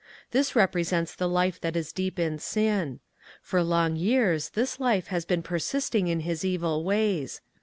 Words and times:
This 0.31 0.55
represents 0.55 1.13
the 1.13 1.29
life 1.29 1.61
that 1.61 1.75
is 1.75 1.93
deep 1.93 2.17
in 2.17 2.39
sin. 2.39 3.01
For 3.39 3.61
long 3.61 3.95
years 3.95 4.49
this 4.49 4.79
life 4.79 5.09
has 5.09 5.25
been 5.25 5.43
persisting 5.43 6.07
in 6.07 6.21
his 6.21 6.43
evil 6.43 6.83
ways. 6.83 7.41